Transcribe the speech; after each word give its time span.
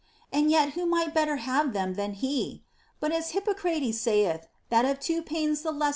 And 0.33 0.49
yet 0.49 0.69
who 0.71 0.87
might 0.87 1.13
better 1.13 1.35
have 1.35 1.73
them 1.73 1.93
than 1.93 2.13
he 2.13 2.63
\ 2.81 2.99
But 2.99 3.11
as 3.11 3.33
Hippocrates 3.37 3.99
saith 4.01 4.47
that 4.69 4.83
of 4.83 4.99
two 4.99 5.21
pains 5.21 5.61
the 5.61 5.69
lesser 5.71 5.79
* 5.79 5.79
See 5.79 5.85
II. 5.85 5.89